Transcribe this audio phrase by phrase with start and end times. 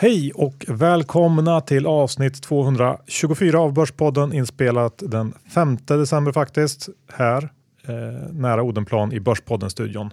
[0.00, 7.42] Hej och välkomna till avsnitt 224 av Börspodden inspelat den 5 december faktiskt här
[7.88, 7.94] eh,
[8.32, 10.10] nära Odenplan i Börspodden-studion.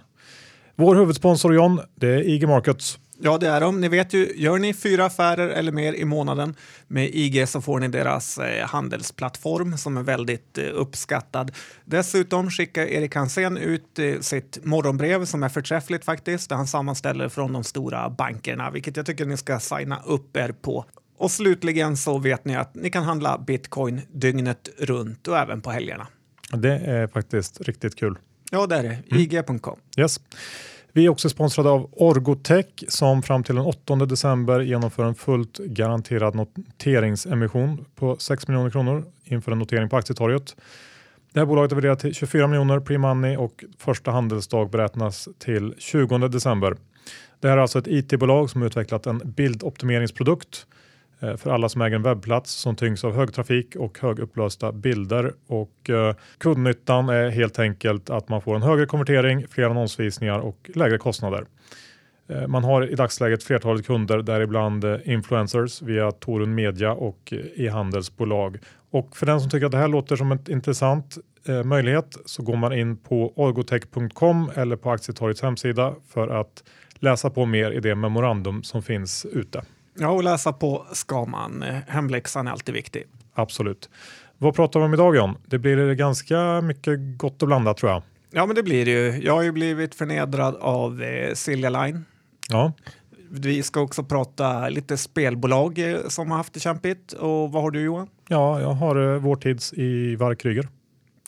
[0.75, 2.99] Vår huvudsponsor John, det är IG Markets.
[3.19, 3.81] Ja, det är de.
[3.81, 6.55] Ni vet ju, gör ni fyra affärer eller mer i månaden
[6.87, 11.51] med IG så får ni deras eh, handelsplattform som är väldigt eh, uppskattad.
[11.85, 17.29] Dessutom skickar Erik Hansén ut eh, sitt morgonbrev som är förträffligt faktiskt, där han sammanställer
[17.29, 20.85] från de stora bankerna, vilket jag tycker ni ska signa upp er på.
[21.17, 25.71] Och slutligen så vet ni att ni kan handla bitcoin dygnet runt och även på
[25.71, 26.07] helgerna.
[26.51, 28.17] Det är faktiskt riktigt kul.
[28.51, 29.17] Ja, det är det.
[29.17, 29.79] IG.com.
[29.97, 30.19] Yes.
[30.95, 35.57] Vi är också sponsrade av Orgotech som fram till den 8 december genomför en fullt
[35.57, 40.55] garanterad noteringsemission på 6 miljoner kronor inför en notering på aktietorget.
[41.33, 46.17] Det här bolaget är värderat till 24 miljoner pre-money och första handelsdag beräknas till 20
[46.17, 46.75] december.
[47.39, 50.65] Det här är alltså ett IT-bolag som utvecklat en bildoptimeringsprodukt
[51.25, 55.33] Eh, för alla som äger en webbplats som tyngs av hög trafik och högupplösta bilder.
[55.47, 60.69] Och eh, kundnyttan är helt enkelt att man får en högre konvertering, fler annonsvisningar och
[60.75, 61.45] lägre kostnader.
[62.27, 67.65] Eh, man har i dagsläget flertalet kunder, däribland eh, influencers via Torun Media och eh,
[67.65, 68.57] e-handelsbolag.
[68.91, 71.17] Och för den som tycker att det här låter som en intressant
[71.47, 76.63] eh, möjlighet så går man in på orgotech.com eller på Aktietorgets hemsida för att
[76.99, 79.61] läsa på mer i det memorandum som finns ute.
[79.99, 81.65] Ja, och läsa på ska man.
[81.87, 83.03] Hemläxan är alltid viktig.
[83.33, 83.89] Absolut.
[84.37, 85.37] Vad pratar vi om idag John?
[85.45, 88.03] Det blir ganska mycket gott och blandat tror jag.
[88.31, 89.23] Ja, men det blir det ju.
[89.23, 92.05] Jag har ju blivit förnedrad av eh, Silja Line.
[92.49, 92.73] Ja.
[93.29, 97.13] Vi ska också prata lite spelbolag eh, som har haft det kämpigt.
[97.13, 98.07] Och vad har du Johan?
[98.27, 100.67] Ja, jag har eh, vår tids i Kryger.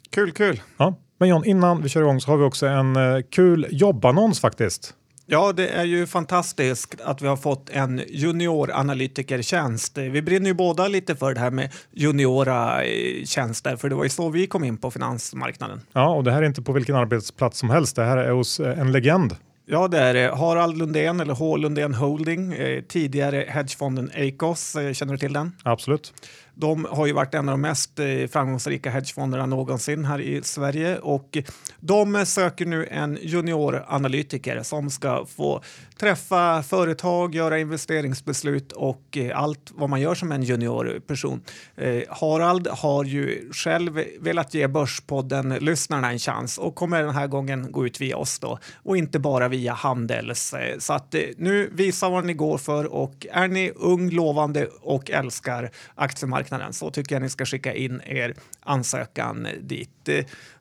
[0.09, 0.61] Kul, kul.
[0.77, 0.95] Ja.
[1.17, 4.93] Men John, innan vi kör igång så har vi också en eh, kul jobbannons faktiskt.
[5.29, 9.97] Ja, det är ju fantastiskt att vi har fått en junioranalytikertjänst.
[9.97, 14.03] Vi brinner ju båda lite för det här med juniora eh, tjänster, för det var
[14.03, 15.81] ju så vi kom in på finansmarknaden.
[15.93, 17.95] Ja, och det här är inte på vilken arbetsplats som helst.
[17.95, 19.35] Det här är hos eh, en legend.
[19.65, 20.35] Ja, det är det.
[20.35, 21.57] Harald Lundén, eller H.
[21.57, 24.75] Lundén Holding, eh, tidigare hedgefonden Acos.
[24.93, 25.51] Känner du till den?
[25.63, 26.13] Absolut.
[26.59, 30.97] De har ju varit en av de mest eh, framgångsrika hedgefonderna någonsin här i Sverige
[30.97, 31.37] och
[31.79, 35.61] de söker nu en junioranalytiker som ska få
[35.99, 41.41] träffa företag, göra investeringsbeslut och eh, allt vad man gör som en juniorperson.
[41.75, 47.71] Eh, Harald har ju själv velat ge Börspodden-lyssnarna en chans och kommer den här gången
[47.71, 50.53] gå ut via oss då och inte bara via Handels.
[50.79, 55.71] Så att nu visa vad ni går för och är ni ung, lovande och älskar
[55.95, 60.09] aktiemarknaden marknaden så tycker jag ni ska skicka in er ansökan dit.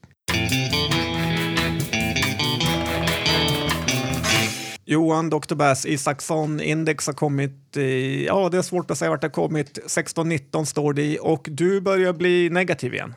[4.90, 5.54] Johan, Dr.
[5.54, 9.32] Bass Isaksson, index har kommit, i, ja det är svårt att säga vart det har
[9.32, 13.14] kommit, 16-19 står det i och du börjar bli negativ igen.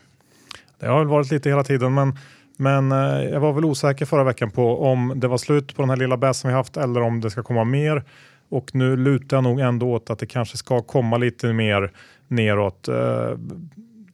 [0.79, 2.17] Det har väl varit lite hela tiden men,
[2.57, 5.89] men eh, jag var väl osäker förra veckan på om det var slut på den
[5.89, 8.03] här lilla bäsen vi haft eller om det ska komma mer.
[8.49, 11.91] Och nu lutar jag nog ändå åt att det kanske ska komma lite mer
[12.27, 12.87] neråt.
[12.87, 13.37] Eh,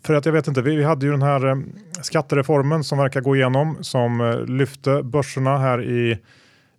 [0.03, 1.57] för att jag vet inte, vi, hade ju den här eh,
[2.01, 6.17] skattereformen som verkar gå igenom som lyfte börserna här i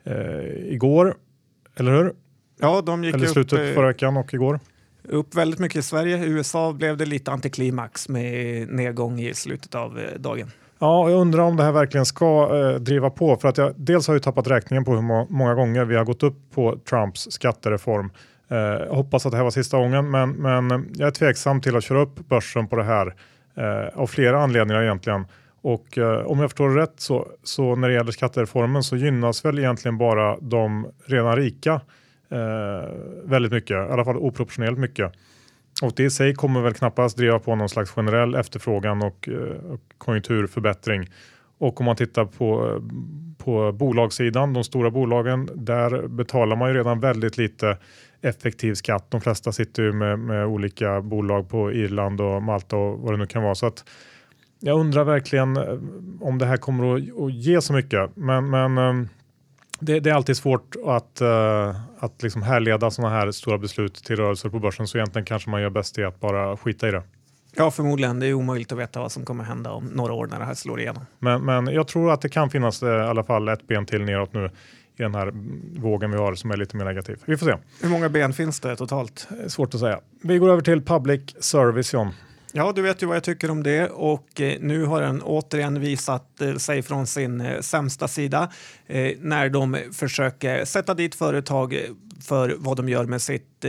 [0.04, 1.14] eh, igår,
[1.76, 2.12] eller hur?
[2.60, 4.60] Ja, de gick eller upp, slutet eh, förra veckan och igår.
[5.08, 6.24] Upp väldigt mycket i Sverige.
[6.24, 10.50] I USA blev det lite antiklimax med nedgång i slutet av eh, dagen.
[10.78, 14.06] Ja, jag undrar om det här verkligen ska eh, driva på för att jag dels
[14.06, 17.30] har jag tappat räkningen på hur må många gånger vi har gått upp på Trumps
[17.30, 18.10] skattereform.
[18.48, 21.84] Eh, hoppas att det här var sista gången, men, men jag är tveksam till att
[21.84, 23.14] köra upp börsen på det här
[23.56, 25.26] eh, av flera anledningar egentligen.
[25.60, 29.44] Och eh, om jag förstår det rätt så, så när det gäller skattereformen så gynnas
[29.44, 31.80] väl egentligen bara de redan rika
[32.30, 32.90] eh,
[33.24, 35.12] väldigt mycket, i alla fall oproportionerligt mycket.
[35.82, 39.72] Och det i sig kommer väl knappast driva på någon slags generell efterfrågan och, eh,
[39.72, 41.10] och konjunkturförbättring.
[41.58, 42.82] Och om man tittar på, eh,
[43.44, 47.78] på bolagssidan, de stora bolagen, där betalar man ju redan väldigt lite
[48.22, 49.06] effektiv skatt.
[49.10, 53.16] De flesta sitter ju med, med olika bolag på Irland och Malta och vad det
[53.16, 53.54] nu kan vara.
[53.54, 53.84] Så att
[54.60, 55.78] jag undrar verkligen eh,
[56.20, 58.16] om det här kommer att, ge så mycket.
[58.16, 59.08] Men, men eh,
[59.80, 64.16] det, det, är alltid svårt att, uh, att liksom härleda sådana här stora beslut till
[64.16, 67.02] rörelser på börsen så egentligen kanske man gör bäst i att bara skita i det.
[67.56, 68.20] Ja, förmodligen.
[68.20, 70.54] Det är omöjligt att veta vad som kommer hända om några år när det här
[70.54, 71.06] slår igenom.
[71.18, 74.04] Men, men jag tror att det kan finnas eh, i alla fall ett ben till
[74.04, 74.50] neråt nu
[74.96, 75.32] i den här
[75.80, 77.18] vågen vi har som är lite mer negativ.
[77.24, 77.54] Vi får se.
[77.82, 79.28] Hur många ben finns det totalt?
[79.46, 80.00] Svårt att säga.
[80.22, 82.12] Vi går över till public service John.
[82.52, 85.80] Ja, du vet ju vad jag tycker om det och eh, nu har den återigen
[85.80, 88.48] visat eh, sig från sin eh, sämsta sida
[89.18, 91.80] när de försöker sätta dit företag
[92.20, 93.64] för vad de gör med sitt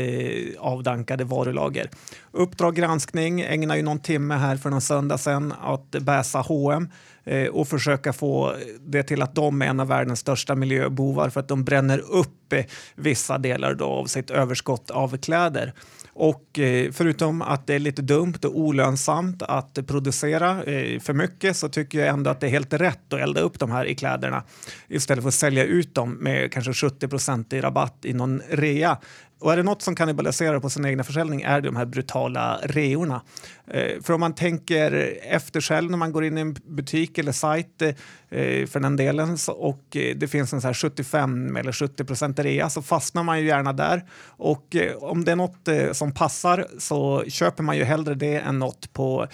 [0.58, 1.90] avdankade varulager.
[2.32, 6.90] Uppdrag granskning ägnar ju någon timme här för någon söndag sedan att bäsa H&M
[7.24, 11.40] Eh, och försöka få det till att de är en av världens största miljöbovar för
[11.40, 15.74] att de bränner upp eh, vissa delar av sitt överskott av kläder.
[16.14, 20.62] Och eh, förutom att det är lite dumt och olönsamt att producera
[21.02, 23.72] för mycket så tycker jag ändå att det är helt rätt att elda upp de
[23.72, 24.44] här i kläderna
[24.88, 28.98] istället för att sälja ut dem med kanske 70 i rabatt i någon rea.
[29.40, 32.60] Och är det något som kannibaliserar på sin egna försäljning är det de här brutala
[32.64, 33.22] reorna.
[33.68, 37.32] Eh, för om man tänker efter själv när man går in i en butik eller
[37.32, 37.96] sajt eh,
[38.32, 42.40] Eh, för den delen och eh, det finns en så här 75 eller 70 procent
[42.40, 44.06] rea så fastnar man ju gärna där.
[44.22, 48.60] Och eh, om det är något som passar så köper man ju hellre det än
[48.60, 49.28] något på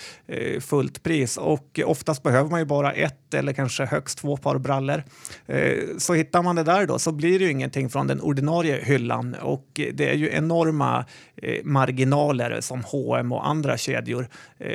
[0.60, 1.38] fullt pris.
[1.38, 5.04] Och oftast behöver man ju bara ett eller kanske högst två par brallor.
[5.98, 9.36] så hittar man det där då så blir det ju ingenting från den ordinarie hyllan
[9.42, 11.06] och det är ju enorma
[11.64, 14.28] marginaler som H&M och andra kedjor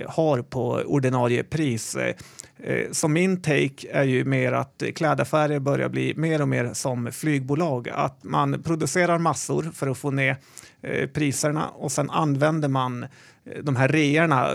[0.07, 1.97] har på ordinarie pris.
[2.93, 7.89] Så min take är ju mer att klädaffärer börjar bli mer och mer som flygbolag.
[7.89, 10.37] Att man producerar massor för att få ner
[10.83, 13.09] eh, priserna och sen använder man eh,
[13.63, 14.51] de här reorna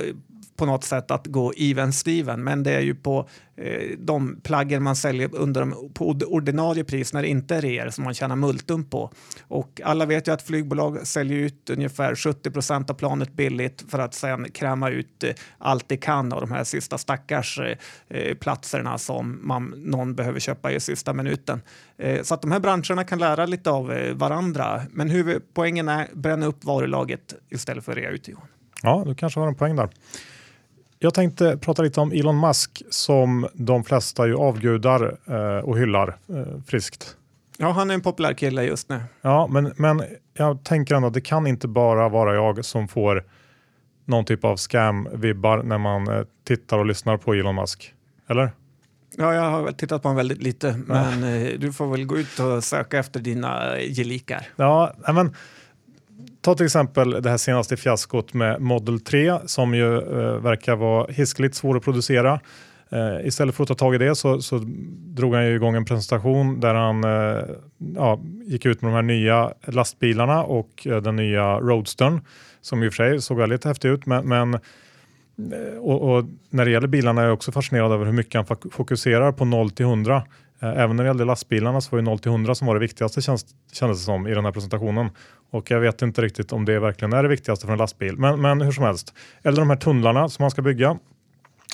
[0.57, 4.83] på något sätt att gå even steven men det är ju på eh, de plaggen
[4.83, 8.35] man säljer under de, på ordinarie pris när det inte är reor som man tjänar
[8.35, 9.11] multum på.
[9.47, 13.99] Och alla vet ju att flygbolag säljer ut ungefär 70 procent av planet billigt för
[13.99, 17.59] att sen kräma ut eh, allt det kan av de här sista stackars
[18.07, 21.61] eh, platserna som man, någon behöver köpa i sista minuten.
[21.97, 24.81] Eh, så att de här branscherna kan lära lite av eh, varandra.
[24.91, 28.27] Men huvudpoängen är bränna upp varulaget istället för rea ut.
[28.27, 28.47] Johan.
[28.83, 29.89] Ja, du kanske har en poäng där.
[30.99, 36.17] Jag tänkte prata lite om Elon Musk som de flesta ju avgudar eh, och hyllar
[36.29, 37.17] eh, friskt.
[37.57, 38.99] Ja, han är en populär kille just nu.
[39.21, 40.03] Ja, men, men
[40.33, 43.23] jag tänker ändå att det kan inte bara vara jag som får
[44.05, 47.93] någon typ av scam-vibbar när man eh, tittar och lyssnar på Elon Musk.
[48.27, 48.51] Eller?
[49.17, 51.57] Ja, jag har tittat på honom väldigt lite, men ja.
[51.57, 54.47] du får väl gå ut och söka efter dina gelikar.
[54.55, 55.35] Ja, men
[56.45, 61.11] Ta till exempel det här senaste fiaskot med Model 3 som ju eh, verkar vara
[61.11, 62.39] hiskeligt svår att producera.
[62.89, 64.61] Eh, istället för att ta tag i det så, så
[64.95, 67.43] drog han ju igång en presentation där han eh,
[67.95, 72.21] ja, gick ut med de här nya lastbilarna och eh, den nya Roadstern
[72.61, 74.05] som i och för sig såg väldigt häftig ut.
[74.05, 78.13] Men, men eh, och, och, när det gäller bilarna är jag också fascinerad över hur
[78.13, 80.23] mycket han fokuserar på 0 till 100.
[80.59, 82.79] Eh, även när det gällde lastbilarna så var ju 0 till 100 som var det
[82.79, 85.09] viktigaste känns, kändes det som i den här presentationen.
[85.51, 88.17] Och jag vet inte riktigt om det verkligen är det viktigaste för en lastbil.
[88.17, 89.13] Men, men hur som helst.
[89.43, 90.97] Eller de här tunnlarna som man ska bygga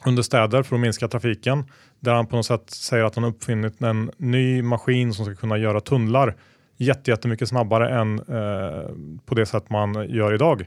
[0.05, 1.63] under städer för att minska trafiken.
[1.99, 5.57] Där han på något sätt säger att han uppfunnit en ny maskin som ska kunna
[5.57, 6.35] göra tunnlar
[6.77, 8.89] jättemycket snabbare än eh,
[9.25, 10.65] på det sätt man gör idag.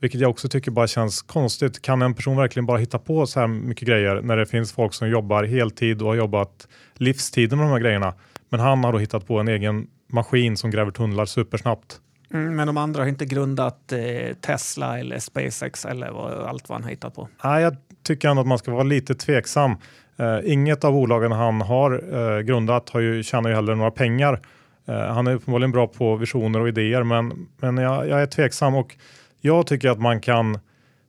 [0.00, 1.82] Vilket jag också tycker bara känns konstigt.
[1.82, 4.94] Kan en person verkligen bara hitta på så här mycket grejer när det finns folk
[4.94, 8.14] som jobbar heltid och har jobbat livstiden med de här grejerna.
[8.48, 12.00] Men han har då hittat på en egen maskin som gräver tunnlar supersnabbt.
[12.32, 16.76] Mm, men de andra har inte grundat eh, Tesla eller SpaceX eller vad, allt vad
[16.76, 17.28] han har hittat på?
[17.44, 19.76] Nej, jag tycker ändå att man ska vara lite tveksam.
[20.18, 24.40] Eh, inget av bolagen han har eh, grundat har ju, tjänar ju heller några pengar.
[24.86, 28.74] Eh, han är uppenbarligen bra på visioner och idéer men, men jag, jag är tveksam
[28.74, 28.96] och
[29.40, 30.58] jag tycker att man kan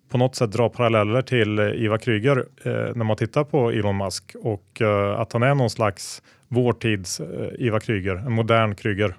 [0.09, 3.97] på något sätt dra paralleller till eh, Iva Kryger eh, när man tittar på Elon
[3.97, 8.75] Musk och eh, att han är någon slags vår tids eh, Iva Kryger, en modern
[8.75, 9.15] Kryger.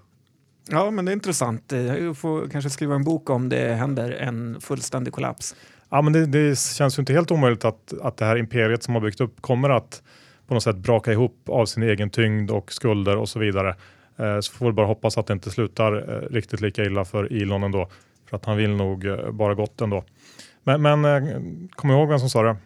[0.71, 1.73] Ja, men det är intressant.
[1.73, 5.57] Jag får kanske skriva en bok om det händer en fullständig kollaps.
[5.91, 8.95] Ja, men det, det känns ju inte helt omöjligt att, att det här imperiet som
[8.95, 10.03] har byggt upp kommer att
[10.47, 13.75] på något sätt braka ihop av sin egen tyngd och skulder och så vidare.
[14.17, 17.43] Eh, så får vi bara hoppas att det inte slutar eh, riktigt lika illa för
[17.43, 17.89] Elon ändå.
[18.29, 20.05] För att han vill nog eh, bara gott ändå.
[20.65, 21.23] Men, men eh,
[21.71, 22.57] kom ihåg vem som sa det.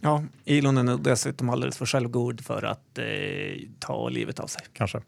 [0.00, 3.04] Ja, Elon är dessutom alldeles för självgod för att eh,
[3.78, 4.62] ta livet av sig.
[4.72, 5.00] Kanske.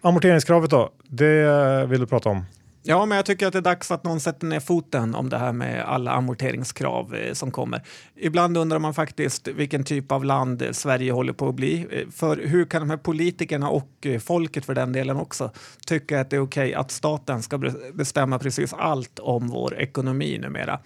[0.00, 2.44] Amorteringskravet då, det vill du prata om?
[2.82, 5.38] Ja, men jag tycker att det är dags att någon sätter ner foten om det
[5.38, 7.82] här med alla amorteringskrav eh, som kommer.
[8.16, 11.86] Ibland undrar man faktiskt vilken typ av land eh, Sverige håller på att bli.
[11.90, 15.50] Eh, för hur kan de här politikerna och folket för den delen också
[15.86, 17.58] tycka att det är okej okay att staten ska
[17.92, 20.80] bestämma precis allt om vår ekonomi numera?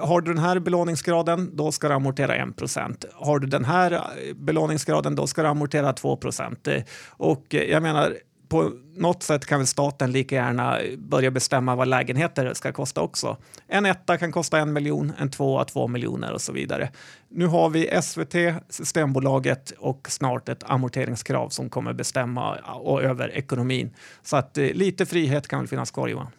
[0.00, 3.04] Har du den här belåningsgraden, då ska du amortera 1 procent.
[3.14, 4.02] Har du den här
[4.34, 6.68] belåningsgraden, då ska du amortera 2 procent.
[7.08, 8.16] Och jag menar,
[8.50, 13.36] på något sätt kan väl staten lika gärna börja bestämma vad lägenheter ska kosta också.
[13.68, 16.90] En etta kan kosta en miljon, en tvåa två miljoner och så vidare.
[17.28, 18.34] Nu har vi SVT,
[18.68, 23.90] Systembolaget och snart ett amorteringskrav som kommer bestämma och över ekonomin.
[24.22, 26.30] Så att eh, lite frihet kan väl finnas kvar Johan.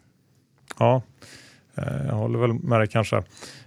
[0.79, 1.01] Ja,
[1.75, 3.17] eh, jag håller väl med dig kanske.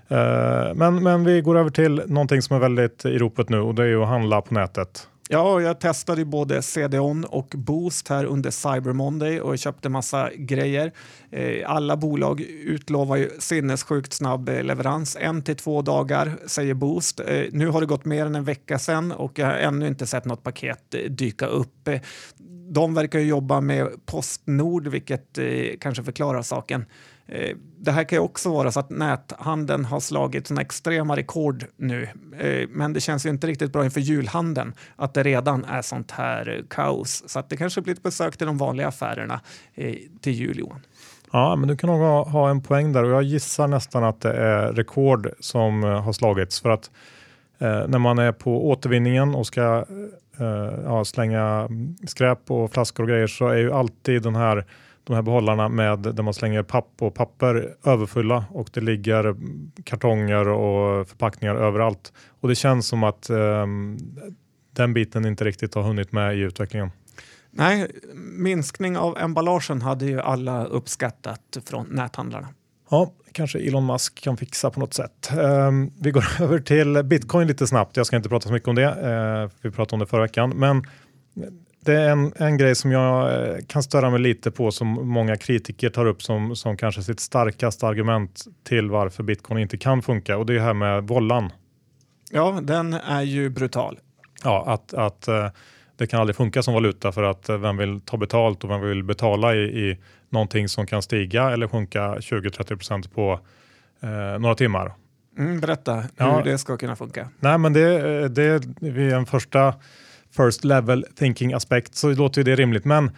[0.09, 3.75] Eh, men, men vi går över till någonting som är väldigt i ropet nu och
[3.75, 5.09] det är ju att handla på nätet.
[5.35, 10.93] Ja, jag testade både CDON och Boost här under Cyber Monday och köpte massa grejer.
[11.31, 17.21] Eh, alla bolag utlovar ju sinnessjukt snabb eh, leverans, en till två dagar säger Boost.
[17.21, 20.07] Eh, nu har det gått mer än en vecka sedan och jag har ännu inte
[20.07, 21.89] sett något paket dyka upp.
[22.71, 25.39] De verkar jobba med Postnord, vilket
[25.81, 26.85] kanske förklarar saken.
[27.27, 31.65] Eh, det här kan ju också vara så att näthandeln har slagit såna extrema rekord
[31.77, 35.83] nu, eh, men det känns ju inte riktigt bra inför julhandeln att det redan är
[35.83, 37.23] sånt här eh, kaos.
[37.27, 39.41] Så att det kanske blir ett besök till de vanliga affärerna
[40.21, 40.81] till jul, Johan.
[41.33, 44.21] Ja, men du kan nog ha, ha, en poäng där och jag gissar nästan att
[44.21, 46.91] det är rekord som har slagits för att
[47.59, 49.85] eh, när man är på återvinningen och ska
[50.39, 51.69] eh, ja, slänga
[52.07, 54.65] skräp och flaskor och grejer så är ju alltid den här
[55.05, 59.37] de här behållarna med där man slänger papp och papper överfulla och det ligger
[59.85, 62.13] kartonger och förpackningar överallt.
[62.41, 63.99] Och det känns som att um,
[64.71, 66.91] den biten inte riktigt har hunnit med i utvecklingen.
[67.51, 72.49] Nej, minskning av emballagen hade ju alla uppskattat från näthandlarna.
[72.91, 75.31] Ja, kanske Elon Musk kan fixa på något sätt.
[75.37, 77.97] Um, vi går över till bitcoin lite snabbt.
[77.97, 78.87] Jag ska inte prata så mycket om det.
[78.87, 80.87] Uh, vi pratade om det förra veckan, men
[81.85, 85.37] det är en, en grej som jag eh, kan störa mig lite på som många
[85.37, 90.37] kritiker tar upp som, som kanske sitt starkaste argument till varför bitcoin inte kan funka
[90.37, 91.53] och det är här med vollan.
[92.31, 93.99] Ja, den är ju brutal.
[94.45, 95.49] Ja, att, att eh,
[95.97, 98.81] det kan aldrig funka som valuta för att eh, vem vill ta betalt och vem
[98.81, 99.99] vill betala i, i
[100.29, 103.41] någonting som kan stiga eller sjunka 20-30% på
[104.01, 104.93] eh, några timmar.
[105.39, 107.29] Mm, berätta hur ja, det ska kunna funka.
[107.41, 109.75] Nej, men det, det är en första
[110.37, 112.85] first level thinking aspekt så låter ju det rimligt.
[112.85, 113.11] Men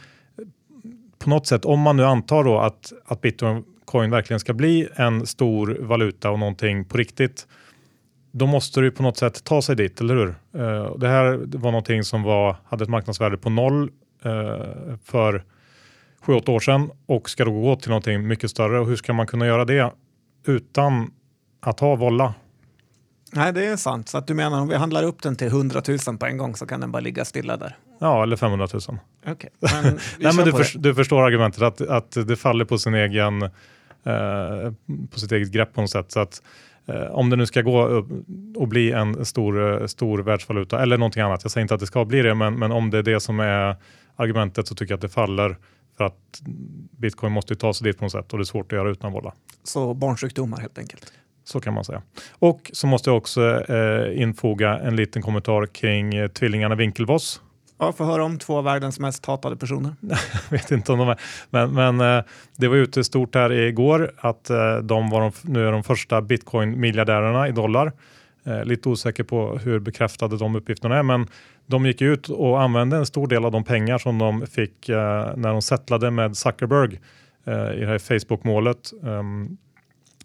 [1.18, 5.26] på något sätt, om man nu antar då att, att bitcoin verkligen ska bli en
[5.26, 7.46] stor valuta och någonting på riktigt,
[8.32, 10.28] då måste du på något sätt ta sig dit, eller hur?
[10.28, 13.82] Uh, det här var någonting som var, hade ett marknadsvärde på noll
[14.26, 15.44] uh, för
[16.26, 18.80] 7-8 år sedan och ska då gå till någonting mycket större.
[18.80, 19.92] Och hur ska man kunna göra det
[20.46, 21.10] utan
[21.60, 22.34] att ha volla?
[23.32, 24.08] Nej, det är sant.
[24.08, 26.56] Så att du menar om vi handlar upp den till 100 000 på en gång
[26.56, 27.76] så kan den bara ligga stilla där?
[27.98, 28.98] Ja, eller 500 000.
[29.32, 29.50] Okay.
[29.60, 33.42] Men, Nej, men du, för, du, förstår argumentet att, att det faller på sin egen
[33.42, 34.72] eh,
[35.10, 36.12] på sitt eget grepp på något sätt.
[36.12, 36.42] Så att,
[36.86, 38.06] eh, om det nu ska gå upp
[38.56, 41.40] och bli en stor, stor världsvaluta eller någonting annat.
[41.42, 43.40] Jag säger inte att det ska bli det, men, men om det är det som
[43.40, 43.76] är
[44.16, 45.56] argumentet så tycker jag att det faller
[45.96, 46.42] för att
[46.90, 49.12] bitcoin måste ta sig dit på något sätt och det är svårt att göra utan
[49.12, 49.32] volla.
[49.62, 51.12] Så barnsjukdomar helt enkelt?
[51.46, 52.02] Så kan man säga.
[52.38, 57.40] Och så måste jag också eh, infoga en liten kommentar kring eh, tvillingarna Winkelvoss.
[57.78, 59.94] Ja, få höra om två av världens mest hatade personer.
[60.00, 62.24] jag vet inte om de är, men, men eh,
[62.56, 66.20] det var ute stort här igår att eh, de var de, nu är de första
[66.20, 67.92] bitcoin-miljardärerna i dollar.
[68.44, 71.26] Eh, lite osäker på hur bekräftade de uppgifterna är, men
[71.66, 75.36] de gick ut och använde en stor del av de pengar som de fick eh,
[75.36, 77.00] när de settlade med Zuckerberg
[77.44, 78.92] eh, i det här Facebook-målet.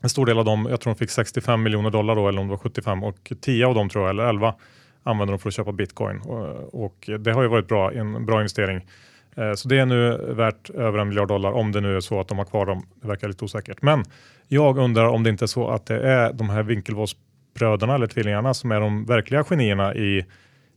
[0.01, 2.48] En stor del av dem, jag tror de fick 65 miljoner dollar då, eller om
[2.48, 4.55] det var 75 och 10 av dem tror jag, eller 11
[5.03, 8.39] använder de för att köpa bitcoin och, och det har ju varit bra, en bra
[8.39, 8.88] investering.
[9.36, 12.20] Eh, så det är nu värt över en miljard dollar om det nu är så
[12.20, 12.86] att de har kvar dem.
[13.01, 13.81] Det verkar lite osäkert.
[13.81, 14.03] Men
[14.48, 18.53] jag undrar om det inte är så att det är de här Winklevoss-bröderna eller tvillingarna
[18.53, 20.25] som är de verkliga genierna i,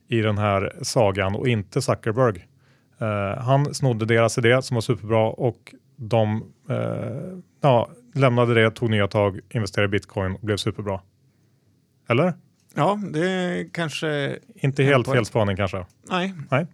[0.08, 2.46] i den här sagan och inte Zuckerberg.
[3.02, 8.90] Uh, han snodde deras idé som var superbra och de uh, ja, lämnade det, tog
[8.90, 11.00] nya tag, investerade i bitcoin och blev superbra.
[12.08, 12.34] Eller?
[12.74, 14.38] Ja, det kanske...
[14.54, 15.86] Inte helt fel spaning kanske?
[16.10, 16.34] Nej.
[16.50, 16.66] Nej.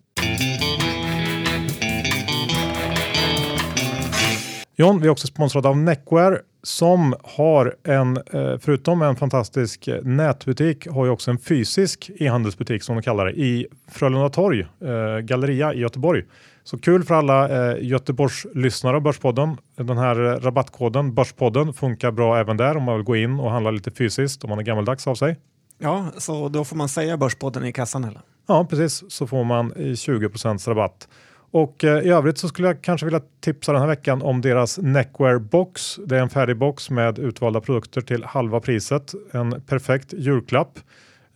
[4.77, 10.89] John, vi är också sponsrade av Neckware som har en, eh, förutom en fantastisk nätbutik,
[10.89, 15.75] har ju också en fysisk e-handelsbutik som de kallar det i Frölunda Torg, eh, Galleria
[15.75, 16.25] i Göteborg.
[16.71, 19.57] Så kul för alla eh, Göteborgs lyssnare av Börspodden.
[19.77, 23.71] Den här rabattkoden Börspodden funkar bra även där om man vill gå in och handla
[23.71, 25.37] lite fysiskt om man är gammaldags av sig.
[25.79, 28.21] Ja, så då får man säga Börspodden i kassan eller?
[28.47, 29.13] Ja, precis.
[29.13, 30.29] Så får man 20
[30.67, 31.09] rabatt.
[31.51, 34.79] Och eh, i övrigt så skulle jag kanske vilja tipsa den här veckan om deras
[34.79, 35.99] Neckwear box.
[36.07, 39.15] Det är en färdig box med utvalda produkter till halva priset.
[39.33, 40.79] En perfekt julklapp.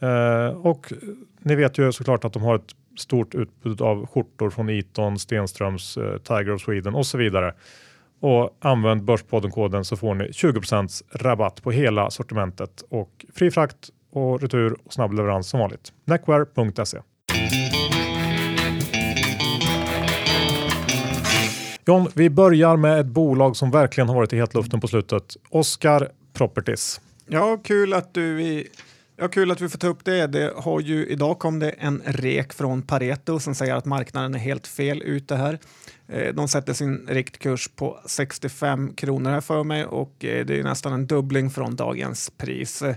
[0.00, 0.92] Eh, och
[1.42, 5.96] ni vet ju såklart att de har ett stort utbud av skjortor från Eton, Stenströms,
[5.96, 7.54] eh, Tiger of Sweden och så vidare.
[8.20, 14.40] Och använd Börspodden-koden så får ni 20% rabatt på hela sortimentet och fri frakt och
[14.40, 15.92] retur och snabb leverans som vanligt.
[16.04, 16.98] Neckwear.se
[21.86, 25.36] John, vi börjar med ett bolag som verkligen har varit i hetluften på slutet.
[25.50, 27.00] Oscar Properties.
[27.26, 28.42] Ja, kul att du
[29.16, 30.26] Ja, kul att vi får ta upp det.
[30.26, 34.38] det har ju, idag kom det en rek från Pareto som säger att marknaden är
[34.38, 35.58] helt fel ute här.
[36.08, 40.62] Eh, de sätter sin riktkurs på 65 kronor här för mig och eh, det är
[40.62, 42.82] nästan en dubbling från dagens pris.
[42.82, 42.94] Eh,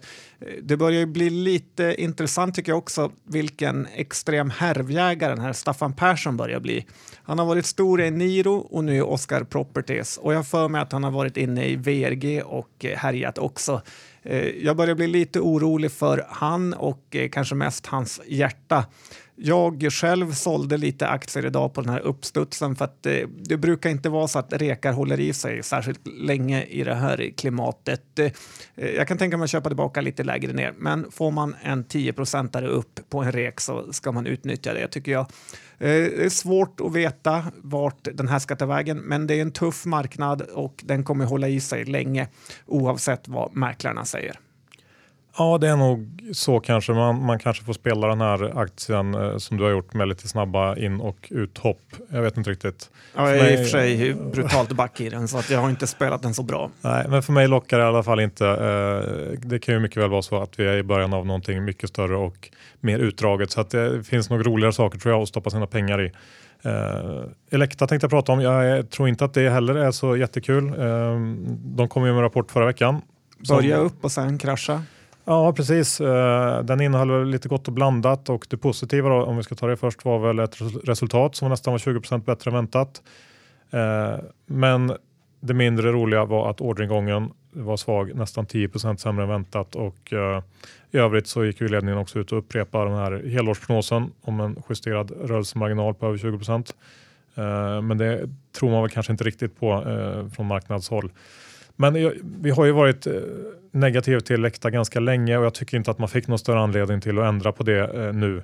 [0.61, 5.93] det börjar ju bli lite intressant tycker jag också vilken extrem härvjägare den här Staffan
[5.93, 6.85] Persson börjar bli.
[7.23, 10.67] Han har varit stor i Niro och nu i Oscar Properties och jag har för
[10.67, 13.81] mig att han har varit inne i VRG och härjat också.
[14.29, 18.85] Eh, jag börjar bli lite orolig för han och eh, kanske mest hans hjärta.
[19.39, 23.89] Jag själv sålde lite aktier idag på den här uppstudsen för att det, det, brukar
[23.89, 28.19] inte vara så att rekar håller i sig särskilt länge i det här klimatet.
[28.19, 28.31] Eh,
[28.75, 31.83] eh, jag kan tänka mig att köpa tillbaka lite lägre ner, men får man en
[31.83, 35.25] 10 procentare upp på en rek så ska man utnyttja det tycker jag.
[35.77, 39.51] Det är svårt att veta vart den här ska ta vägen, men det är en
[39.51, 42.27] tuff marknad och den kommer hålla i sig länge
[42.65, 44.39] oavsett vad mäklarna säger.
[45.37, 46.93] Ja, det är nog så kanske.
[46.93, 50.27] Man, man kanske får spela den här aktien eh, som du har gjort med lite
[50.27, 51.81] snabba in och uthopp.
[52.09, 52.89] Jag vet inte riktigt.
[53.15, 55.69] Ja, jag är i och för sig brutalt back i den så att jag har
[55.69, 56.71] inte spelat den så bra.
[56.81, 58.47] Nej, men för mig lockar det i alla fall inte.
[58.47, 61.65] Eh, det kan ju mycket väl vara så att vi är i början av någonting
[61.65, 65.29] mycket större och mer utdraget så att det finns nog roligare saker tror jag att
[65.29, 66.11] stoppa sina pengar i.
[66.65, 68.41] Uh, Elekta tänkte jag prata om.
[68.41, 70.63] Jag tror inte att det heller är så jättekul.
[70.63, 73.01] Uh, de kom ju med en rapport förra veckan.
[73.49, 74.83] Börja upp och sen krascha.
[75.29, 76.01] Ja, precis.
[76.01, 79.67] Eh, den innehöll lite gott och blandat och det positiva, då, om vi ska ta
[79.67, 83.01] det först, var väl ett resultat som nästan var 20% bättre än väntat.
[83.71, 84.93] Eh, men
[85.39, 90.41] det mindre roliga var att orderingången var svag, nästan 10 sämre än väntat och eh,
[90.91, 94.63] i övrigt så gick ju ledningen också ut och upprepade den här helårsprognosen om en
[94.69, 99.83] justerad rörelsemarginal på över 20% Men det tror man väl kanske inte riktigt på
[100.35, 101.11] från marknadshåll.
[101.79, 102.11] Men
[102.41, 103.13] vi har ju varit eh,
[103.71, 107.01] negativ till Läkta ganska länge och jag tycker inte att man fick någon större anledning
[107.01, 108.43] till att ändra på det eh, nu.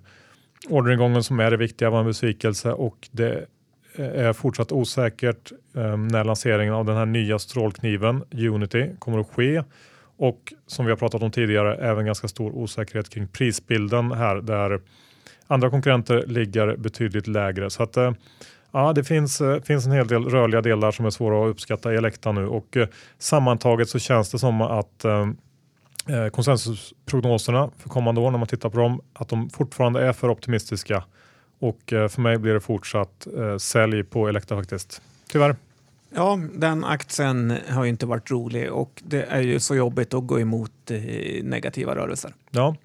[0.69, 3.45] Orderingången som är det viktiga var en besvikelse och det
[3.95, 5.51] eh, är fortsatt osäkert
[6.11, 9.63] när lanseringen av den här nya strålkniven Unity kommer att ske
[10.17, 14.81] och som vi har pratat om tidigare även ganska stor osäkerhet kring prisbilden här där
[15.47, 17.69] andra konkurrenter ligger betydligt lägre.
[17.69, 17.97] Så att
[18.75, 21.93] Ja, det finns, eh, finns en hel del rörliga delar som är svåra att uppskatta
[21.93, 25.27] i Elekta nu och eh, sammantaget så känns det som att eh,
[26.31, 31.03] konsensusprognoserna för kommande år när man tittar på dem, att de fortfarande är för optimistiska
[31.59, 35.01] och eh, för mig blir det fortsatt sälj på Elekta faktiskt.
[35.27, 35.55] Tyvärr.
[36.15, 40.27] Ja, den aktien har ju inte varit rolig och det är ju så jobbigt att
[40.27, 40.71] gå emot
[41.43, 42.33] negativa rörelser.
[42.51, 42.75] Ja.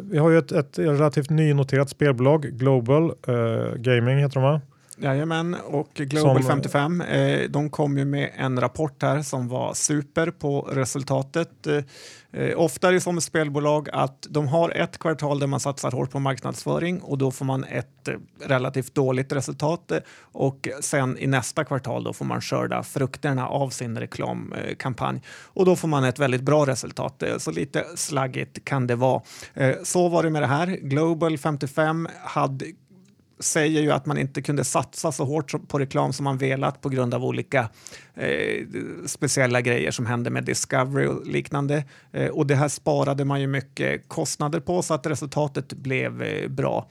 [0.00, 3.14] vi har ju ett, ett relativt nynoterat spelbolag, Global
[3.76, 4.60] Gaming heter de va?
[5.02, 9.74] Jajamän, och Global som, 55, eh, de kom ju med en rapport här som var
[9.74, 11.66] super på resultatet.
[12.32, 15.90] Eh, ofta är det som ett spelbolag att de har ett kvartal där man satsar
[15.90, 18.14] hårt på marknadsföring och då får man ett eh,
[18.46, 23.98] relativt dåligt resultat och sen i nästa kvartal då får man skörda frukterna av sin
[23.98, 27.22] reklamkampanj och då får man ett väldigt bra resultat.
[27.22, 29.22] Eh, så lite slaggigt kan det vara.
[29.54, 30.66] Eh, så var det med det här.
[30.66, 32.66] Global 55 hade
[33.40, 36.88] säger ju att man inte kunde satsa så hårt på reklam som man velat på
[36.88, 37.68] grund av olika
[38.14, 38.66] eh,
[39.06, 41.84] speciella grejer som hände med Discovery och liknande.
[42.12, 46.48] Eh, och det här sparade man ju mycket kostnader på så att resultatet blev eh,
[46.48, 46.88] bra.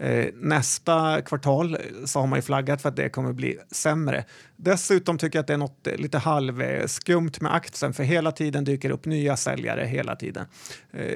[0.00, 4.24] Eh, nästa kvartal eh, så har man ju flaggat för att det kommer bli sämre.
[4.56, 8.64] Dessutom tycker jag att det är något eh, lite halvskumt med aktien för hela tiden
[8.64, 10.46] dyker upp nya säljare hela tiden.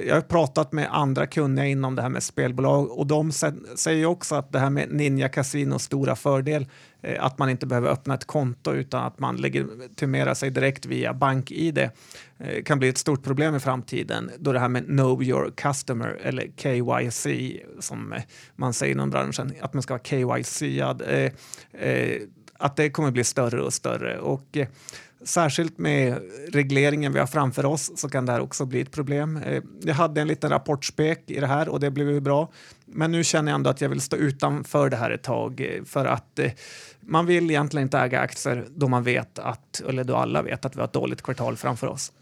[0.06, 3.32] Jag har pratat med andra kunniga inom det här med spelbolag och de
[3.76, 6.66] säger också att det här med Ninja Casinos stora fördel
[7.04, 11.14] Eh, att man inte behöver öppna ett konto utan att man legitimerar sig direkt via
[11.14, 15.50] BankID eh, kan bli ett stort problem i framtiden då det här med Know your
[15.56, 17.26] customer eller KYC
[17.80, 18.14] som
[18.56, 21.32] man säger inom branschen, att man ska vara KYC-ad, eh,
[21.88, 22.20] eh
[22.58, 24.18] att det kommer bli större och större.
[24.18, 24.68] Och eh,
[25.24, 26.20] Särskilt med
[26.52, 29.36] regleringen vi har framför oss så kan det här också bli ett problem.
[29.36, 32.52] Eh, jag hade en liten rapportspek i det här och det blev ju bra.
[32.84, 35.84] Men nu känner jag ändå att jag vill stå utanför det här ett tag eh,
[35.84, 36.52] för att eh,
[37.00, 40.76] man vill egentligen inte äga aktier då man vet att, eller då alla vet att
[40.76, 42.12] vi har ett dåligt kvartal framför oss.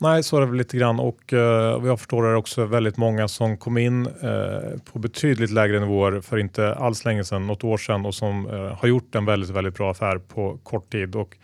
[0.00, 1.40] Nej, så är det väl lite grann och uh,
[1.80, 5.80] vad jag förstår är det också väldigt många som kom in uh, på betydligt lägre
[5.80, 9.24] nivåer för inte alls länge sedan, något år sedan och som uh, har gjort en
[9.24, 11.16] väldigt, väldigt bra affär på kort tid.
[11.16, 11.36] Och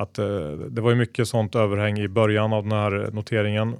[0.00, 3.74] att, eh, det var ju mycket sånt överhäng i början av den här noteringen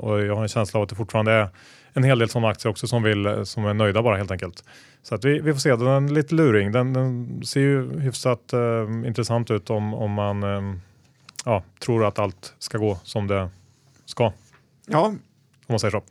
[0.00, 1.48] och jag har en känsla av att det fortfarande är
[1.92, 4.64] en hel del sådana aktier också som, vill, som är nöjda bara helt enkelt.
[5.02, 6.72] Så att vi, vi får se, den är lite luring.
[6.72, 8.52] Den, den ser ju hyfsat
[9.06, 10.42] intressant ut om, om man
[11.44, 13.48] ja, tror att allt ska gå som det
[14.08, 14.32] ska.
[14.86, 15.14] Ja,
[15.68, 16.02] om man säger så.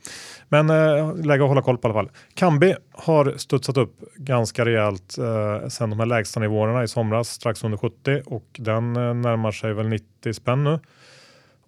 [0.49, 2.11] Men eh, läge att hålla koll på i alla fall.
[2.33, 7.63] Kambi har studsat upp ganska rejält eh, sen de här lägsta nivåerna i somras, strax
[7.63, 10.79] under 70 och den eh, närmar sig väl 90 spänn nu.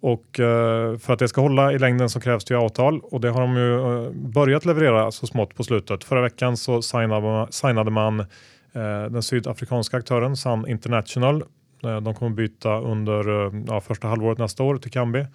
[0.00, 3.20] Och eh, för att det ska hålla i längden så krävs det ju avtal och
[3.20, 6.04] det har de ju eh, börjat leverera så smått på slutet.
[6.04, 11.44] Förra veckan så signade, signade man eh, den sydafrikanska aktören Sun International.
[12.02, 15.26] de kommer byta under ja, första halvåret nästa år till Kambi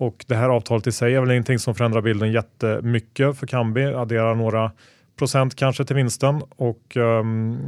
[0.00, 3.84] och det här avtalet i sig är väl ingenting som förändrar bilden jättemycket för Kambi,
[3.84, 4.70] adderar några
[5.18, 6.42] procent kanske till vinsten.
[6.56, 7.58] Och um,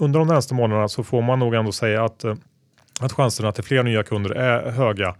[0.00, 2.34] under de närmaste månaderna så får man nog ändå säga att, eh,
[3.00, 5.14] att chanserna till fler nya kunder är höga.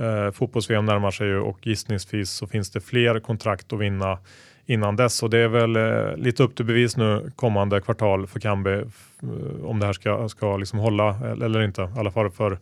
[0.00, 4.18] Uh, Fotbolls-VM närmar sig ju och gissningsvis så finns det fler kontrakt att vinna
[4.66, 5.22] innan dess.
[5.22, 9.64] Och det är väl uh, lite upp till bevis nu kommande kvartal för Kambi uh,
[9.64, 12.58] om det här ska, ska liksom hålla eller inte, i alla fall för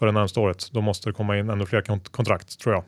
[0.00, 0.68] för det närmaste året.
[0.72, 2.84] Då måste det komma in ännu fler kontrakt tror jag.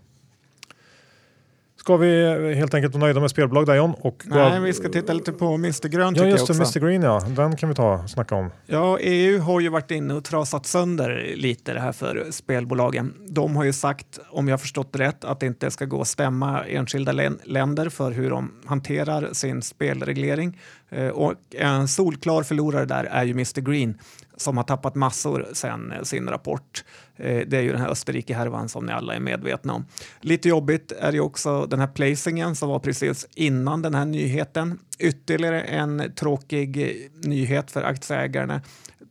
[1.77, 3.95] Ska vi helt enkelt vara nöjda med spelbolag Dion?
[3.99, 6.15] Och Nej, vi ska titta lite på Mr Grön.
[6.17, 7.21] Ja, just det, Mr Green ja.
[7.29, 8.51] Den kan vi ta och snacka om.
[8.67, 13.15] Ja, EU har ju varit inne och trasat sönder lite det här för spelbolagen.
[13.29, 16.65] De har ju sagt, om jag förstått rätt, att det inte ska gå att stämma
[16.65, 17.13] enskilda
[17.45, 20.61] länder för hur de hanterar sin spelreglering.
[20.91, 23.99] Eh, och en solklar förlorare där är ju Mr Green
[24.37, 26.85] som har tappat massor sen eh, sin rapport.
[27.23, 29.87] Eh, det är ju den här Österrike-härvan som ni alla är medvetna om.
[30.21, 34.79] Lite jobbigt är ju också den här placingen som var precis innan den här nyheten.
[34.99, 38.61] Ytterligare en tråkig nyhet för aktieägarna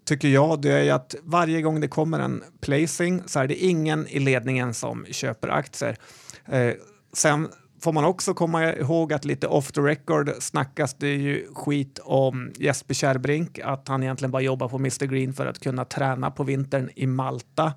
[0.05, 4.07] tycker jag, det är att varje gång det kommer en placing så är det ingen
[4.07, 5.97] i ledningen som köper aktier.
[6.45, 6.73] Eh,
[7.13, 7.47] sen
[7.83, 12.51] får man också komma ihåg att lite off the record snackas det ju skit om
[12.55, 16.43] Jesper Kärrbrink, att han egentligen bara jobbar på Mr Green för att kunna träna på
[16.43, 17.73] vintern i Malta.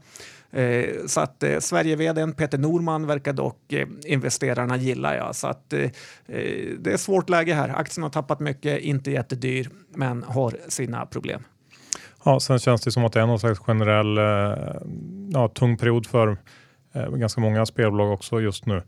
[0.51, 5.17] Eh, så att eh, Sverige-vdn Peter Norman verkar dock eh, investerarna gilla.
[5.17, 5.33] Ja.
[5.33, 5.91] Så att eh, eh,
[6.79, 7.69] det är svårt läge här.
[7.69, 11.43] Aktien har tappat mycket, inte jättedyr, men har sina problem.
[12.25, 14.25] Ja, sen känns det som att det är någon slags generell eh,
[15.33, 16.37] ja, tung period för
[16.95, 18.83] eh, ganska många spelbolag också just nu.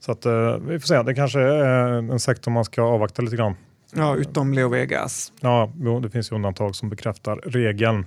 [0.00, 3.36] Så att, eh, vi får se, det kanske är en sektor man ska avvakta lite
[3.36, 3.54] grann.
[3.94, 5.32] Ja, utom Leo Vegas.
[5.40, 8.06] Ja, det finns ju undantag som bekräftar regeln.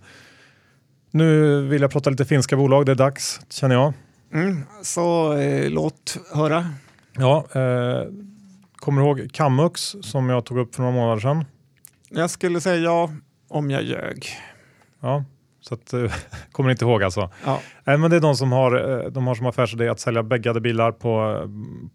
[1.12, 3.94] Nu vill jag prata lite finska bolag, det är dags känner jag.
[4.34, 6.66] Mm, så eh, låt höra.
[7.14, 8.12] Ja, eh,
[8.76, 11.46] kommer du ihåg Kamux som jag tog upp för några månader sedan?
[12.10, 13.12] Jag skulle säga ja
[13.48, 14.28] om jag ljög.
[15.00, 15.24] Ja,
[15.62, 16.12] så att, eh,
[16.52, 17.30] kommer inte ihåg alltså.
[17.46, 17.62] Ja.
[17.84, 20.62] Nej, men det är de som har, eh, de har som affärsidé att sälja bäggade
[20.62, 21.44] bilar på,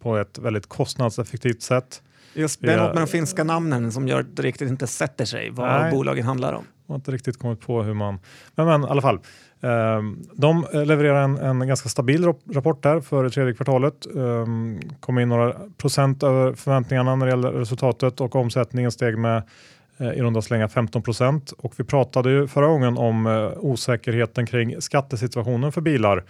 [0.00, 2.03] på ett väldigt kostnadseffektivt sätt.
[2.35, 5.24] Just det är något med de finska namnen som gör att det riktigt inte sätter
[5.24, 5.92] sig vad Nej.
[5.92, 6.64] bolagen handlar om.
[6.87, 8.18] Jag har inte riktigt kommit på hur man...
[8.55, 9.20] Men, men i alla fall.
[9.61, 14.07] Um, de levererar en, en, ganska stabil rapport där för tredje kvartalet.
[14.14, 19.37] Um, kom in några procent över förväntningarna när det gäller resultatet och omsättningen steg med
[19.37, 21.52] Eh, Eh, i runda slänga 15 procent.
[21.59, 26.24] Och vi pratade ju förra gången om eh, osäkerheten kring skattesituationen för bilar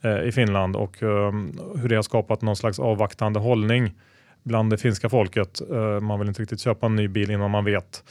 [0.00, 3.94] eh, i Finland och ehm, hur det har skapat någon slags avvaktande hållning
[4.42, 5.60] bland det finska folket.
[6.00, 8.04] Man vill inte riktigt köpa en ny bil innan man vet.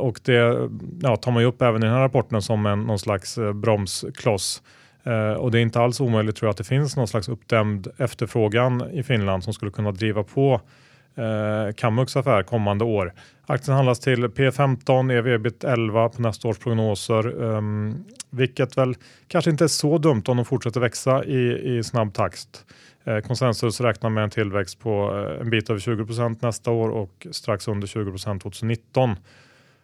[0.00, 0.68] Och det
[1.02, 4.62] ja, tar man ju upp även i den här rapporten som en, någon slags bromskloss.
[5.38, 8.90] Och det är inte alls omöjligt tror jag att det finns någon slags uppdämd efterfrågan
[8.92, 10.60] i Finland som skulle kunna driva på
[11.16, 13.12] eh, Kamux affär kommande år.
[13.46, 18.94] Aktien handlas till P15, ev ebit 11 på nästa års prognoser, um, vilket väl
[19.28, 22.64] kanske inte är så dumt om de fortsätter växa i, i snabb takt.
[23.04, 27.26] Eh, konsensus räknar med en tillväxt på eh, en bit över 20% nästa år och
[27.30, 29.16] strax under 20% 2019.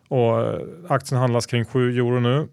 [0.09, 2.49] Och eh, aktien handlas kring 7 euro nu.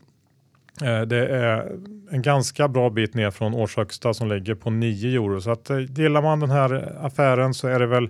[0.82, 1.80] Eh, det är
[2.12, 5.42] en ganska bra bit ner från årshögsta som ligger på 9 euro.
[5.42, 8.10] Så att gillar man den här affären så är det väl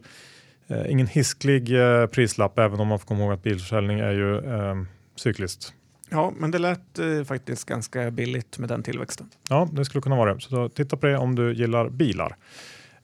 [0.88, 1.71] ingen hisklig
[2.12, 4.75] prislapp även om man får komma ihåg att bilförsäljning är ju eh,
[5.15, 5.73] cykliskt.
[6.10, 9.29] Ja, men det lät eh, faktiskt ganska billigt med den tillväxten.
[9.49, 10.41] Ja, det skulle kunna vara det.
[10.41, 12.36] Så då, titta på det om du gillar bilar.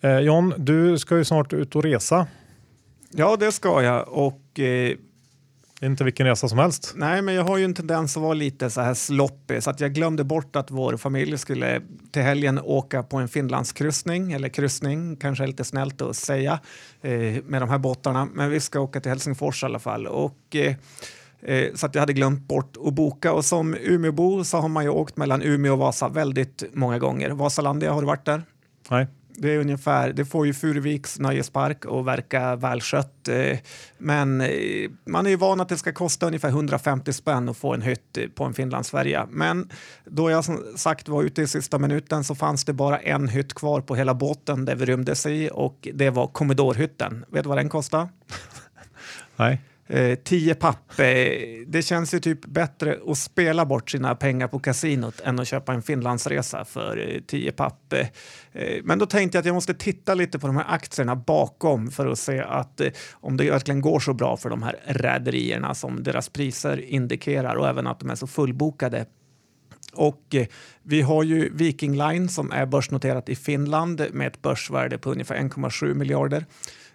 [0.01, 2.28] Eh, John, du ska ju snart ut och resa.
[3.12, 4.08] Ja, det ska jag.
[4.10, 4.97] Och, eh,
[5.86, 6.93] inte vilken resa som helst.
[6.95, 9.80] Nej, men jag har ju en tendens att vara lite så här sloppig så att
[9.80, 15.15] jag glömde bort att vår familj skulle till helgen åka på en Finlandskryssning eller kryssning,
[15.15, 16.60] kanske är lite snällt att säga
[17.02, 17.12] eh,
[17.43, 18.28] med de här båtarna.
[18.34, 20.76] Men vi ska åka till Helsingfors i alla fall och eh,
[21.48, 23.34] Eh, så att jag hade glömt bort att boka.
[23.34, 27.30] Och som Umeåbo så har man ju åkt mellan Umeå och Vasa väldigt många gånger.
[27.30, 28.43] Vasalandia, har du varit där?
[28.89, 29.08] Nej.
[29.38, 33.28] Det är ungefär, det får ju Furuviks nöjespark att verka välskött.
[33.28, 33.58] Eh,
[33.98, 34.50] men eh,
[35.06, 38.17] man är ju van att det ska kosta ungefär 150 spänn att få en hytt
[38.17, 39.28] eh, på en Finlandsfärja.
[39.30, 39.69] Men
[40.06, 43.54] då jag som sagt var ute i sista minuten så fanns det bara en hytt
[43.54, 47.26] kvar på hela båten där vi rymdes i och det var Commodorhytten.
[47.30, 48.10] Vet du vad den kostade?
[49.36, 49.62] Nej.
[49.88, 51.71] Eh, tio papper.
[51.71, 55.74] Det känns ju typ bättre att spela bort sina pengar på kasinot än att köpa
[55.74, 57.93] en Finlandsresa för eh, tio papp.
[57.93, 61.91] Eh, men då tänkte jag att jag måste titta lite på de här aktierna bakom
[61.91, 65.76] för att se att eh, om det verkligen går så bra för de här rederierna
[65.76, 69.06] som deras priser indikerar och även att de är så fullbokade
[69.95, 70.48] och eh,
[70.84, 75.36] vi har ju Viking Line som är börsnoterat i Finland med ett börsvärde på ungefär
[75.36, 76.45] 1,7 miljarder.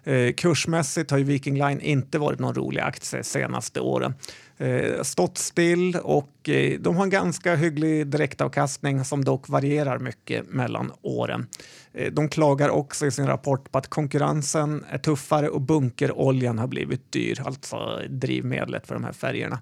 [0.03, 4.13] Eh, kursmässigt har ju Viking Line inte varit någon rolig aktie senaste åren.
[4.57, 10.49] Eh, stått still och eh, de har en ganska hygglig direktavkastning som dock varierar mycket
[10.49, 11.47] mellan åren.
[11.93, 16.67] Eh, de klagar också i sin rapport på att konkurrensen är tuffare och bunkeroljan har
[16.67, 19.59] blivit dyr, alltså drivmedlet för de här färgerna.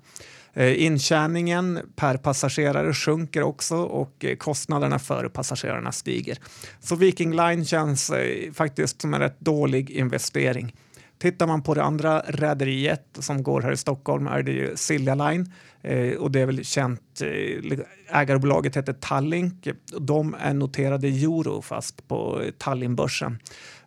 [0.60, 6.38] Eh, intjäningen per passagerare sjunker också och eh, kostnaderna för passagerarna stiger.
[6.80, 10.76] Så Viking Line känns eh, faktiskt som en rätt dålig investering.
[11.18, 15.16] Tittar man på det andra rederiet som går här i Stockholm är det ju Silja
[15.16, 17.22] Line Eh, och det är väl känt.
[17.22, 17.80] Eh,
[18.20, 19.68] ägarbolaget heter Tallink.
[20.00, 23.40] De är noterade i euro fast på Tallinnbörsen.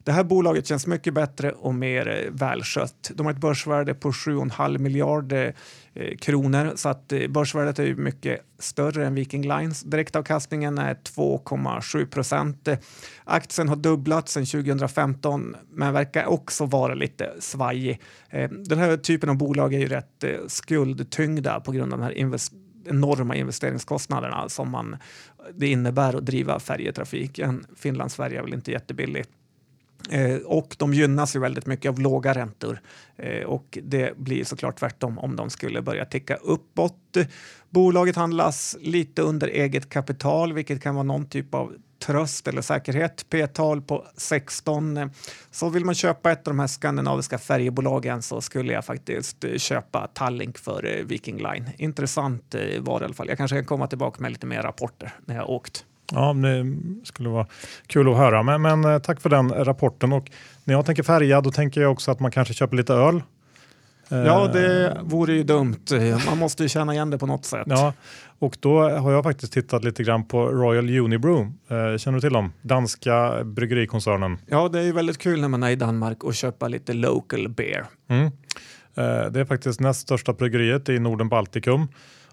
[0.05, 3.11] Det här bolaget känns mycket bättre och mer eh, välskött.
[3.15, 5.55] De har ett börsvärde på 7,5 miljarder
[5.95, 9.83] eh, kronor så att börsvärdet är mycket större än Viking Lines.
[9.83, 12.69] Direktavkastningen är 2,7 procent.
[13.25, 18.01] Aktien har dubblats sedan 2015 men verkar också vara lite svajig.
[18.51, 22.53] Den här typen av bolag är ju rätt skuldtyngda på grund av de här invest
[22.85, 24.97] enorma investeringskostnaderna som man,
[25.55, 27.67] det innebär att driva färjetrafiken.
[27.77, 29.31] Finland-Sverige är väl inte jättebilligt.
[30.11, 32.81] Eh, och de gynnas ju väldigt mycket av låga räntor
[33.17, 37.17] eh, och det blir såklart tvärtom om de skulle börja ticka uppåt.
[37.71, 41.75] Bolaget handlas lite under eget kapital, vilket kan vara någon typ av
[42.07, 43.27] tröst eller säkerhet.
[43.31, 45.11] P-tal på 16.
[45.51, 49.57] Så vill man köpa ett av de här skandinaviska färjebolagen så skulle jag faktiskt eh,
[49.57, 51.71] köpa Tallink för eh, Viking Line.
[51.77, 53.29] Intressant eh, var det i alla fall.
[53.29, 55.85] Jag kanske kan komma tillbaka med lite mer rapporter när jag åkt.
[56.13, 57.47] Ja, det skulle vara
[57.87, 58.43] kul att höra.
[58.43, 60.13] Men, men tack för den rapporten.
[60.13, 60.31] Och
[60.65, 63.23] när jag tänker färja, då tänker jag också att man kanske köper lite öl.
[64.13, 65.85] Ja, eh, det vore ju dumt.
[66.27, 67.67] Man måste ju känna igen det på något sätt.
[67.67, 67.93] Ja,
[68.39, 71.53] och då har jag faktiskt tittat lite grann på Royal Unibrew.
[71.69, 72.53] Eh, känner du till dem?
[72.63, 74.39] Danska bryggerikoncernen.
[74.47, 77.49] Ja, det är ju väldigt kul när man är i Danmark och köpa lite local
[77.49, 77.87] beer.
[78.09, 78.31] Mm.
[79.33, 81.89] Det är faktiskt näst största bryggeriet i Norden Baltikum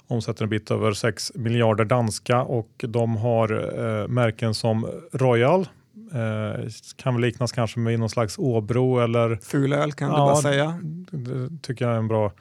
[0.09, 5.67] omsätter en bit över 6 miljarder danska och de har eh, märken som Royal,
[6.13, 10.35] eh, kan väl liknas kanske med någon slags Åbro eller Fulöl kan ja, du bara
[10.35, 10.79] säga.
[11.11, 12.31] Det tycker jag är en bra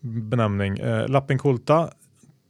[0.00, 0.78] benämning.
[0.78, 1.90] Eh, Lappinkulta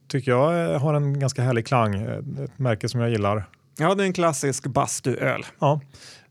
[0.08, 3.44] tycker jag eh, har en ganska härlig klang, eh, ett märke som jag gillar.
[3.78, 5.46] Ja, det är en klassisk bastuöl.
[5.58, 5.80] Ja.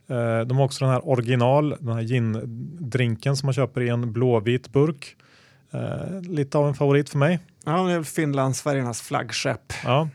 [0.08, 4.14] Eh, de har också den här original, den här gin-drinken som man köper i en
[4.14, 5.16] blåvit burk.
[6.22, 7.40] Lite av en favorit för mig.
[7.66, 9.74] Ja, det är Finlandsfärgernas flaggskepp.
[9.84, 10.10] Ja.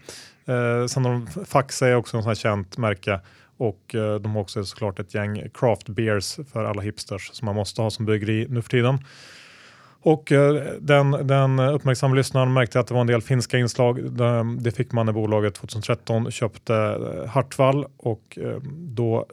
[0.49, 3.21] Eh, sen har de Faxe är också en sån här känt märke
[3.59, 7.55] och eh, de har också såklart ett gäng craft beers för alla hipsters som man
[7.55, 8.99] måste ha som bryggeri nu för tiden.
[10.01, 14.13] Och eh, den, den uppmärksamma lyssnaren märkte att det var en del finska inslag.
[14.63, 19.27] Det, fick man när bolaget 2013 köpte eh, Hartwall och eh, då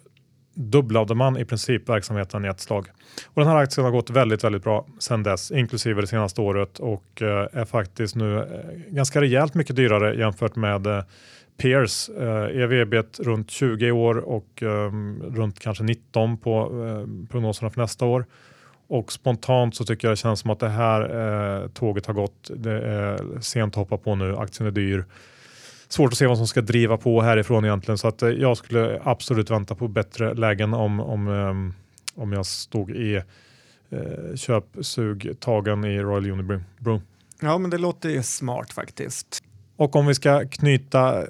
[0.55, 2.88] dubblade man i princip verksamheten i ett slag.
[3.25, 6.79] Och den här aktien har gått väldigt, väldigt bra sedan dess, inklusive det senaste året
[6.79, 8.43] och eh, är faktiskt nu eh,
[8.93, 11.03] ganska rejält mycket dyrare jämfört med
[11.57, 12.09] peers.
[12.09, 14.91] Eh, EV-ebit runt 20 i år och eh,
[15.21, 18.25] runt kanske 19 på eh, prognoserna för nästa år.
[18.87, 21.01] Och spontant så tycker jag det känns som att det här
[21.63, 22.51] eh, tåget har gått.
[22.55, 25.05] Det är sent att hoppa på nu, aktien är dyr.
[25.87, 29.01] Svårt att se vad som ska driva på härifrån egentligen så att eh, jag skulle
[29.03, 33.15] absolut vänta på bättre lägen om, om, eh, om jag stod i
[33.89, 36.63] eh, köpsugtagen i Royal Unibrew.
[37.41, 39.43] Ja, men det låter ju smart faktiskt.
[39.77, 41.23] Och om vi ska knyta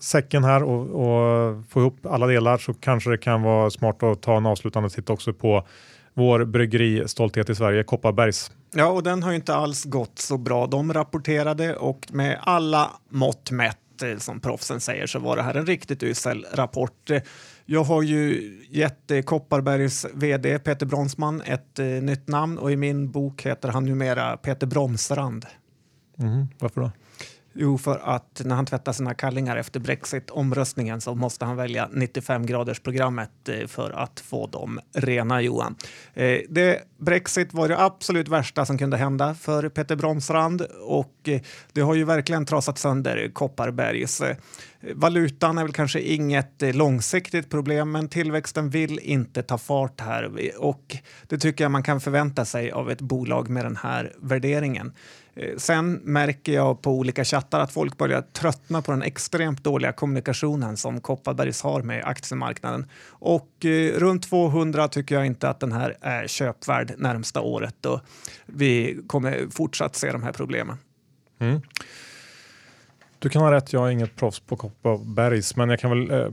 [0.00, 4.22] säcken här och, och, få ihop alla delar så kanske det kan vara smart att
[4.22, 5.66] ta en avslutande titt också på
[6.14, 8.50] vår bryggeristolthet i Sverige, Kopparbergs.
[8.74, 10.66] Ja, och den har ju inte alls gått så bra.
[10.66, 15.54] De rapporterade och med alla mått mätt, eh, som proffsen säger, så var det här
[15.54, 17.10] en riktigt usel rapport.
[17.64, 22.76] Jag har ju gett eh, Kopparbergs vd Peter Bromsman ett eh, nytt namn och i
[22.76, 25.46] min bok heter han numera Peter Bromsrand.
[26.18, 26.90] Mm, varför då?
[27.58, 33.28] Jo, för att när han tvättar sina kallingar efter Brexit-omröstningen så måste han välja 95-gradersprogrammet
[33.48, 35.76] eh, för att få dem rena, Johan.
[36.14, 41.40] Eh, det, Brexit var det absolut värsta som kunde hända för Peter Bromsrand och eh,
[41.72, 44.22] det har ju verkligen trasat sönder Kopparbergs.
[44.94, 50.96] Valutan är väl kanske inget långsiktigt problem, men tillväxten vill inte ta fart här och
[51.26, 54.92] det tycker jag man kan förvänta sig av ett bolag med den här värderingen.
[55.36, 59.92] Eh, sen märker jag på olika chattar att folk börjar tröttna på den extremt dåliga
[59.92, 62.86] kommunikationen som Kopparbergs har med aktiemarknaden.
[63.08, 68.00] Och eh, runt 200 tycker jag inte att den här är köpvärd närmsta året och
[68.46, 70.76] vi kommer fortsatt se de här problemen.
[71.38, 71.60] Mm.
[73.18, 76.28] Du kan ha rätt, jag är inget proffs på Kopparbergs, men jag kan väl eh,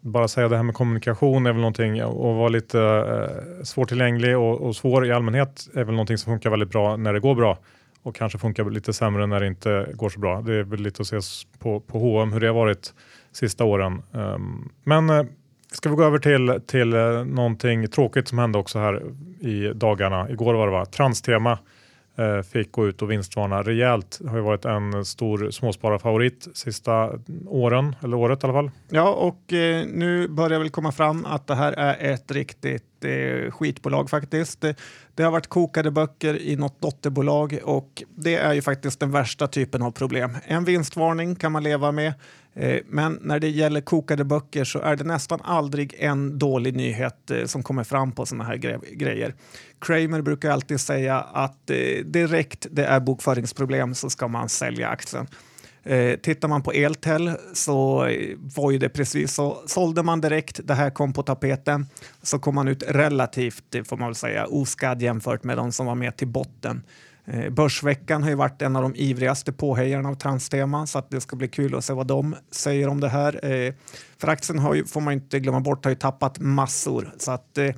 [0.00, 4.60] bara säga det här med kommunikation är väl någonting och vara lite eh, svårtillgänglig och,
[4.60, 7.58] och svår i allmänhet är väl någonting som funkar väldigt bra när det går bra
[8.02, 10.40] och kanske funkar lite sämre när det inte går så bra.
[10.40, 12.94] Det är väl lite att se på, på H&M hur det har varit
[13.32, 14.02] sista åren.
[14.12, 15.24] Um, men uh,
[15.72, 19.02] ska vi gå över till, till uh, någonting tråkigt som hände också här
[19.40, 20.30] i dagarna.
[20.30, 20.86] Igår var det va?
[20.86, 21.58] Transtema
[22.16, 24.18] Eh, fick gå ut och vinstvarna rejält.
[24.20, 27.10] Det har ju varit en stor småspararfavorit sista
[27.46, 28.70] åren, eller året i alla fall.
[28.88, 33.50] Ja, och eh, nu börjar väl komma fram att det här är ett riktigt eh,
[33.50, 34.60] skitbolag faktiskt.
[34.60, 34.74] Det,
[35.14, 39.46] det, har varit kokade böcker i något dotterbolag och det är ju faktiskt den värsta
[39.46, 40.36] typen av problem.
[40.44, 42.12] En vinstvarning kan man leva med,
[42.54, 47.30] Eh, men när det gäller kokade böcker så är det nästan aldrig en dålig nyhet
[47.30, 49.34] eh, som kommer fram på sådana här gre grejer.
[49.80, 55.26] Kramer brukar alltid säga att eh, direkt det är bokföringsproblem så ska man sälja aktien.
[55.82, 57.98] Eh, tittar man på Eltel så
[58.56, 59.62] var ju det precis så.
[59.66, 61.86] Sålde man direkt, det här kom på tapeten,
[62.22, 65.94] så kom man ut relativt, får man väl säga, oskadd jämfört med de som var
[65.94, 66.82] med till botten.
[67.32, 71.20] Eh, Börsveckan har ju varit en av de ivrigaste påhejarna av Transtema så att det
[71.20, 73.52] ska bli kul att se vad de säger om det här.
[73.52, 73.74] Eh,
[74.20, 77.14] för aktien har ju, får man inte glömma bort, har ju tappat massor.
[77.18, 77.74] Så att eh,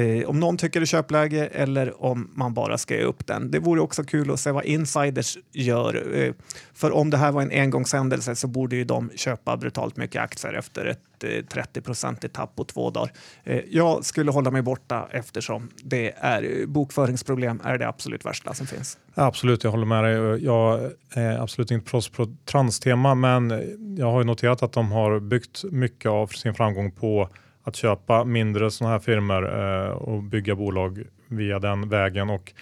[0.00, 3.50] eh, om någon tycker det är köpläge eller om man bara ska ge upp den.
[3.50, 6.18] Det vore också kul att se vad insiders gör.
[6.18, 6.34] Eh,
[6.74, 10.52] för om det här var en engångshändelse så borde ju de köpa brutalt mycket aktier
[10.52, 13.12] efter ett eh, 30-procentigt tapp på två dagar.
[13.44, 18.54] Eh, jag skulle hålla mig borta eftersom det är eh, bokföringsproblem är det absolut värsta
[18.54, 18.98] som finns.
[19.14, 20.44] Absolut, jag håller med dig.
[20.44, 23.50] Jag är absolut inte proffs på transtema, men
[23.98, 27.28] jag har noterat att de har byggt mycket av sin framgång på
[27.62, 32.30] att köpa mindre sådana här firmor eh, och bygga bolag via den vägen.
[32.30, 32.52] Och,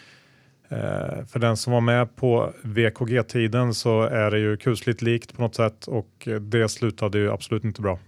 [0.68, 5.42] eh, för den som var med på VKG-tiden så är det ju kusligt likt på
[5.42, 7.98] något sätt och det slutade ju absolut inte bra.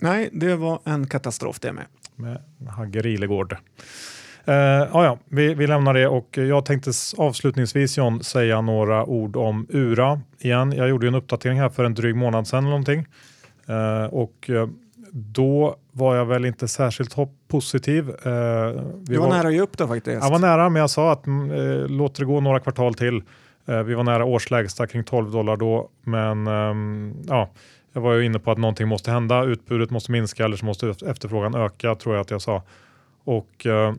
[0.00, 1.84] Nej, det var en katastrof det med.
[2.16, 3.56] Med Hagge Rilegård.
[4.48, 9.36] Uh, ah, ja, vi, vi lämnar det och jag tänkte avslutningsvis John säga några ord
[9.36, 10.72] om URA igen.
[10.72, 13.06] Jag gjorde en uppdatering här för en dryg månad sedan eller någonting.
[13.68, 14.66] Uh, och uh,
[15.12, 17.16] då var jag väl inte särskilt
[17.48, 18.08] positiv.
[18.08, 20.22] Eh, vi du var, var nära att ge upp då faktiskt.
[20.22, 21.32] Jag var nära, men jag sa att eh,
[21.88, 23.22] låt det gå några kvartal till.
[23.66, 27.50] Eh, vi var nära årslägsta kring 12 dollar då, men eh, ja,
[27.92, 29.44] jag var ju inne på att någonting måste hända.
[29.44, 32.62] Utbudet måste minska eller så måste efterfrågan öka, tror jag att jag sa.
[33.24, 33.94] Och eh,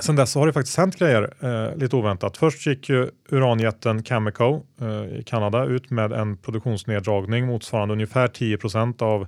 [0.00, 2.36] Sen dess har det faktiskt hänt grejer eh, lite oväntat.
[2.36, 8.58] Först gick ju uranjätten Cameco eh, i Kanada ut med en produktionsneddragning motsvarande ungefär 10
[8.98, 9.26] av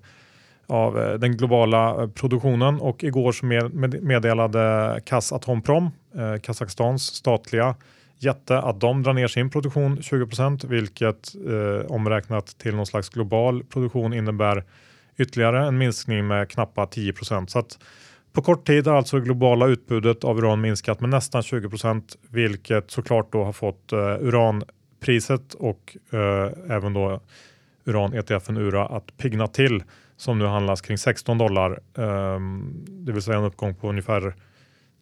[0.67, 3.47] av eh, den globala eh, produktionen och igår så
[4.03, 7.75] meddelade Kazatomprom, eh, Kazakstans statliga
[8.19, 13.65] jätte, att de drar ner sin produktion 20% vilket eh, omräknat till någon slags global
[13.65, 14.65] produktion innebär
[15.19, 17.13] ytterligare en minskning med knappa 10
[17.47, 17.79] Så att
[18.37, 22.17] på kort tid har alltså det globala utbudet av uran minskat med nästan 20 procent
[22.31, 27.21] vilket såklart då har fått eh, uranpriset och eh, även då
[27.85, 29.83] uran-ETFen URA att pigna till
[30.17, 32.41] som nu handlas kring 16 dollar, eh,
[32.89, 34.35] det vill säga en uppgång på ungefär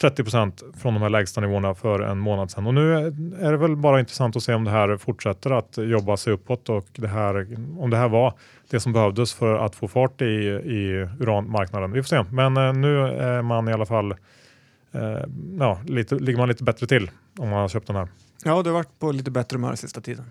[0.00, 2.66] 30% från de här lägsta nivåerna för en månad sedan.
[2.66, 2.94] Och nu
[3.40, 6.68] är det väl bara intressant att se om det här fortsätter att jobba sig uppåt
[6.68, 8.34] och det här, om det här var
[8.70, 11.92] det som behövdes för att få fart i, i uranmarknaden.
[11.92, 14.12] Vi får se, men eh, nu är man i alla fall
[14.92, 15.18] eh,
[15.58, 18.08] ja, lite, ligger man lite bättre till om man har köpt den här.
[18.44, 20.24] Ja, du har varit på lite bättre humör sista tiden.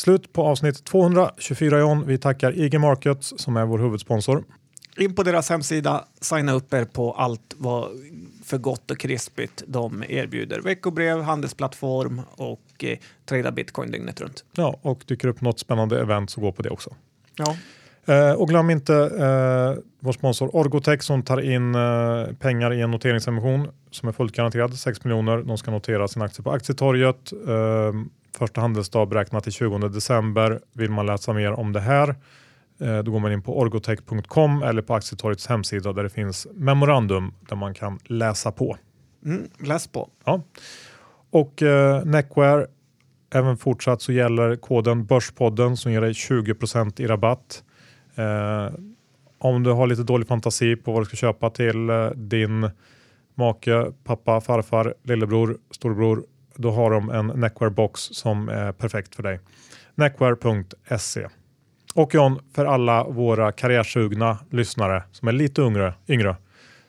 [0.00, 2.06] Slut på avsnitt 224 John.
[2.06, 4.44] Vi tackar IG Markets som är vår huvudsponsor.
[4.96, 7.88] In på deras hemsida, signa upp er på allt vad
[8.44, 10.60] för gott och krispigt de erbjuder.
[10.60, 14.44] Veckobrev, handelsplattform och eh, trada bitcoin dygnet runt.
[14.52, 16.94] Ja, och dyker upp något spännande event så gå på det också.
[17.36, 17.56] Ja.
[18.14, 22.90] Eh, och glöm inte eh, vår sponsor Orgotech som tar in eh, pengar i en
[22.90, 25.38] noteringsemission som är fullt garanterad 6 miljoner.
[25.38, 27.32] De ska notera sin aktie på aktietorget.
[27.32, 27.92] Eh,
[28.38, 30.60] Första handelsdag beräknat till 20 december.
[30.72, 32.08] Vill man läsa mer om det här
[32.80, 37.34] eh, då går man in på orgotech.com eller på Aktietorgets hemsida där det finns memorandum
[37.48, 38.76] där man kan läsa på.
[39.24, 40.08] Mm, läs på.
[40.24, 40.42] Ja.
[41.30, 42.66] Och eh, Neckwear,
[43.34, 46.54] även fortsatt så gäller koden Börspodden som ger dig 20
[46.96, 47.64] i rabatt.
[48.14, 48.74] Eh,
[49.38, 52.70] om du har lite dålig fantasi på vad du ska köpa till eh, din
[53.34, 56.24] make, pappa, farfar, lillebror, storebror
[56.60, 59.40] då har de en Neckwear box som är perfekt för dig.
[59.94, 61.28] Neckwear.se.
[61.94, 66.36] Och John, för alla våra karriärsugna lyssnare som är lite yngre, yngre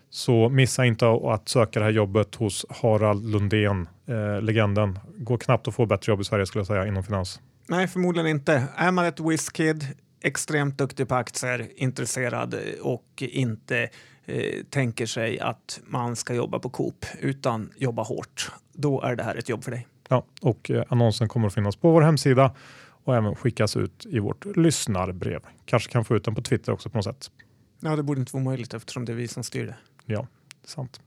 [0.10, 5.00] så missa inte att söka det här jobbet hos Harald Lundén, eh, legenden.
[5.18, 7.40] Går knappt att få bättre jobb i Sverige skulle jag säga inom finans.
[7.68, 8.64] Nej, förmodligen inte.
[8.76, 9.88] Är man ett whiskid,
[10.22, 13.90] extremt duktig på aktier, intresserad och inte
[14.26, 19.24] eh, tänker sig att man ska jobba på Coop utan jobba hårt, då är det
[19.24, 19.88] här ett jobb för dig.
[20.10, 22.56] Ja, och eh, annonsen kommer att finnas på vår hemsida
[23.04, 25.42] och även skickas ut i vårt lyssnarbrev.
[25.66, 27.32] Kanske kan få ut den på Twitter också på något sätt.
[27.80, 29.76] Ja, det borde inte vara möjligt eftersom det är vi som styr det.
[30.06, 30.28] Ja,
[30.62, 31.02] det är sant.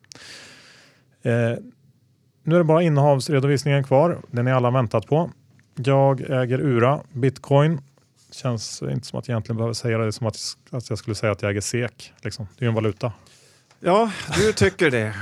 [1.22, 1.32] Eh,
[2.42, 4.22] nu är det bara innehavsredovisningen kvar.
[4.30, 5.30] Den är alla väntat på.
[5.74, 7.80] Jag äger URA, bitcoin.
[8.34, 10.04] Känns inte som att jag egentligen behöver säga det.
[10.04, 10.38] Det är som att,
[10.70, 12.12] att jag skulle säga att jag äger SEK.
[12.22, 12.46] Liksom.
[12.58, 13.12] Det är ju en valuta.
[13.80, 15.14] Ja, du tycker det.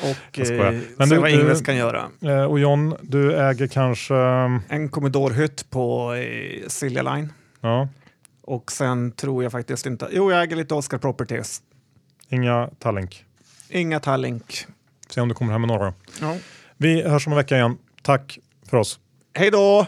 [0.00, 2.08] Och eh, Men se vad Ingves kan göra.
[2.22, 4.14] Eh, och John, du äger kanske...
[4.68, 7.32] En Commodore-hytt på eh, Silja Line.
[7.60, 7.88] Ja.
[8.42, 10.08] Och sen tror jag faktiskt inte...
[10.12, 11.62] Jo, jag äger lite Oscar Properties.
[12.28, 13.24] Inga Tallink?
[13.68, 14.66] Inga Tallink.
[15.08, 15.94] Se om du kommer hem med några.
[16.20, 16.36] Ja.
[16.76, 17.78] Vi hörs om en vecka igen.
[18.02, 18.38] Tack
[18.70, 19.00] för oss.
[19.34, 19.86] Hej då!